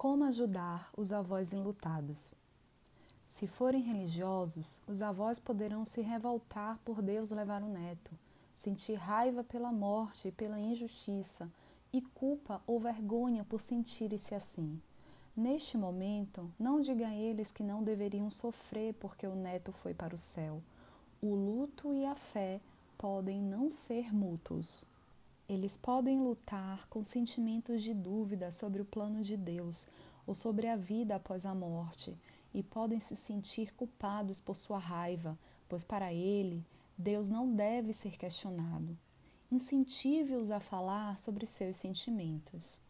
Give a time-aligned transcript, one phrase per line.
[0.00, 2.32] Como ajudar os avós enlutados?
[3.26, 8.10] Se forem religiosos, os avós poderão se revoltar por Deus levar o neto,
[8.56, 11.50] sentir raiva pela morte e pela injustiça,
[11.92, 14.80] e culpa ou vergonha por sentirem-se assim.
[15.36, 20.14] Neste momento, não diga a eles que não deveriam sofrer porque o neto foi para
[20.14, 20.62] o céu.
[21.20, 22.58] O luto e a fé
[22.96, 24.82] podem não ser mútuos.
[25.50, 29.88] Eles podem lutar com sentimentos de dúvida sobre o plano de Deus
[30.24, 32.16] ou sobre a vida após a morte
[32.54, 35.36] e podem se sentir culpados por sua raiva,
[35.68, 36.64] pois para ele
[36.96, 38.96] Deus não deve ser questionado.
[39.50, 42.80] Incentive-os a falar sobre seus sentimentos.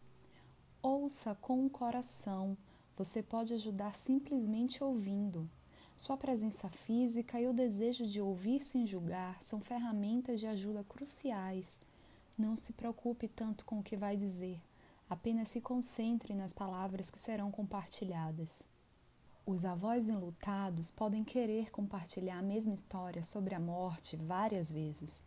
[0.83, 2.59] Ouça com o coração.
[2.95, 5.49] Você pode ajudar simplesmente ouvindo.
[5.97, 11.81] Sua presença física e o desejo de ouvir sem julgar são ferramentas de ajuda cruciais
[12.41, 14.61] não se preocupe tanto com o que vai dizer,
[15.09, 18.63] apenas se concentre nas palavras que serão compartilhadas.
[19.45, 25.23] Os avós enlutados podem querer compartilhar a mesma história sobre a morte várias vezes.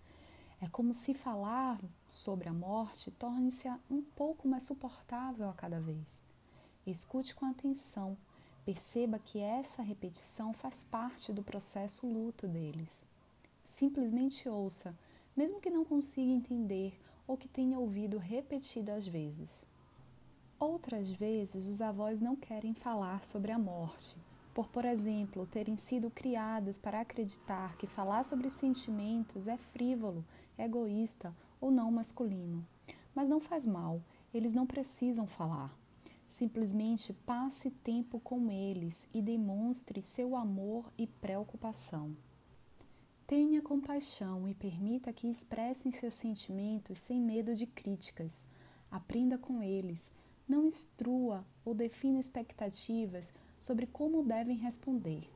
[0.61, 6.23] É como se falar sobre a morte torne-se um pouco mais suportável a cada vez.
[6.87, 8.17] Escute com atenção,
[8.65, 13.05] perceba que essa repetição faz parte do processo luto deles.
[13.67, 14.95] Simplesmente ouça,
[15.35, 19.65] mesmo que não consiga entender ou que tenha ouvido repetidas vezes.
[20.59, 24.15] Outras vezes, os avós não querem falar sobre a morte,
[24.53, 30.23] por, por exemplo, terem sido criados para acreditar que falar sobre sentimentos é frívolo,
[30.57, 32.65] egoísta ou não masculino.
[33.15, 33.99] Mas não faz mal,
[34.33, 35.75] eles não precisam falar.
[36.27, 42.15] Simplesmente passe tempo com eles e demonstre seu amor e preocupação.
[43.35, 48.47] Tenha compaixão e permita que expressem seus sentimentos sem medo de críticas.
[48.91, 50.11] Aprenda com eles.
[50.47, 55.27] Não instrua ou defina expectativas sobre como devem responder.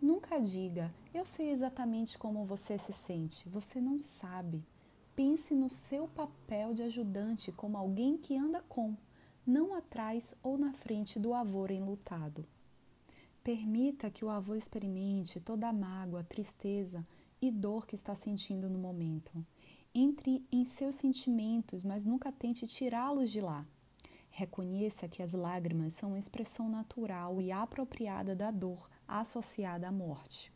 [0.00, 3.46] Nunca diga, eu sei exatamente como você se sente.
[3.50, 4.64] Você não sabe.
[5.14, 8.96] Pense no seu papel de ajudante como alguém que anda com,
[9.46, 12.46] não atrás ou na frente do avô enlutado.
[13.42, 17.06] Permita que o avô experimente toda a mágoa, tristeza
[17.46, 19.44] e dor que está sentindo no momento.
[19.94, 23.64] Entre em seus sentimentos, mas nunca tente tirá-los de lá.
[24.30, 30.52] Reconheça que as lágrimas são uma expressão natural e apropriada da dor associada à morte.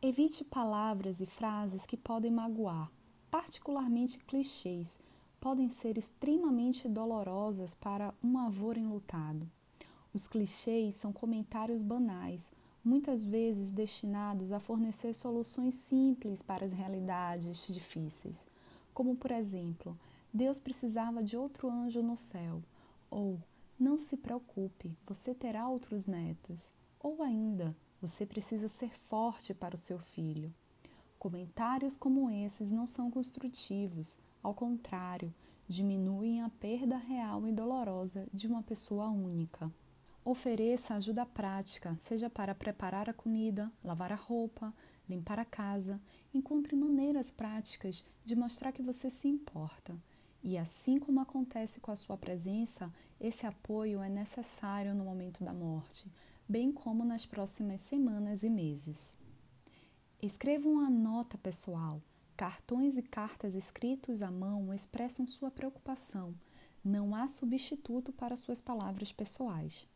[0.00, 2.90] Evite palavras e frases que podem magoar,
[3.30, 4.98] particularmente clichês,
[5.40, 9.50] podem ser extremamente dolorosas para um avô enlutado.
[10.14, 12.50] Os clichês são comentários banais
[12.84, 18.46] muitas vezes destinados a fornecer soluções simples para as realidades difíceis,
[18.92, 19.98] como por exemplo,
[20.32, 22.62] Deus precisava de outro anjo no céu,
[23.10, 23.40] ou
[23.78, 29.78] não se preocupe, você terá outros netos, ou ainda, você precisa ser forte para o
[29.78, 30.52] seu filho.
[31.18, 35.32] Comentários como esses não são construtivos, ao contrário,
[35.66, 39.72] diminuem a perda real e dolorosa de uma pessoa única.
[40.24, 44.72] Ofereça ajuda prática, seja para preparar a comida, lavar a roupa,
[45.06, 46.00] limpar a casa.
[46.32, 49.94] Encontre maneiras práticas de mostrar que você se importa.
[50.42, 52.90] E assim como acontece com a sua presença,
[53.20, 56.10] esse apoio é necessário no momento da morte,
[56.48, 59.18] bem como nas próximas semanas e meses.
[60.22, 62.00] Escreva uma nota pessoal.
[62.34, 66.34] Cartões e cartas escritos à mão expressam sua preocupação.
[66.82, 69.86] Não há substituto para suas palavras pessoais.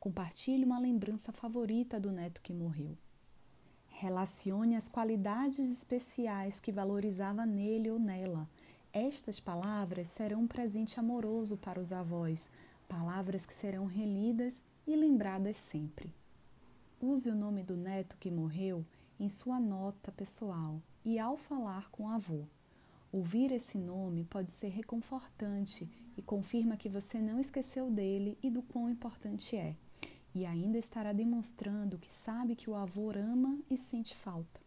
[0.00, 2.96] Compartilhe uma lembrança favorita do neto que morreu.
[3.86, 8.48] Relacione as qualidades especiais que valorizava nele ou nela.
[8.94, 12.50] Estas palavras serão um presente amoroso para os avós,
[12.88, 16.14] palavras que serão relidas e lembradas sempre.
[16.98, 18.86] Use o nome do neto que morreu
[19.18, 22.46] em sua nota pessoal e ao falar com o avô.
[23.12, 28.62] Ouvir esse nome pode ser reconfortante e confirma que você não esqueceu dele e do
[28.62, 29.76] quão importante é
[30.34, 34.60] e ainda estará demonstrando que sabe que o avô ama e sente falta.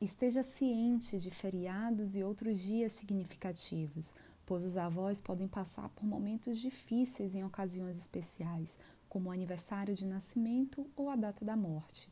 [0.00, 4.14] Esteja ciente de feriados e outros dias significativos,
[4.44, 10.04] pois os avós podem passar por momentos difíceis em ocasiões especiais, como o aniversário de
[10.04, 12.10] nascimento ou a data da morte.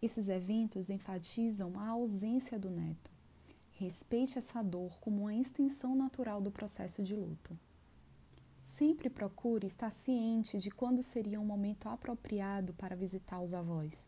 [0.00, 3.10] Esses eventos enfatizam a ausência do neto.
[3.72, 7.58] Respeite essa dor como uma extensão natural do processo de luto.
[8.68, 14.06] Sempre procure estar ciente de quando seria um momento apropriado para visitar os avós.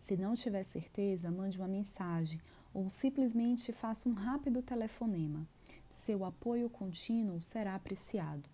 [0.00, 2.40] Se não tiver certeza, mande uma mensagem
[2.74, 5.46] ou simplesmente faça um rápido telefonema.
[5.92, 8.50] Seu apoio contínuo será apreciado.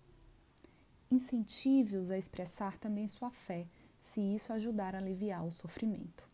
[1.09, 3.65] incentive-os a expressar também sua fé,
[3.99, 6.26] se isso ajudar a aliviar o sofrimento.